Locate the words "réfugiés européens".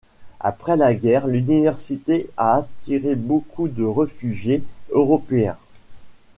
3.83-5.57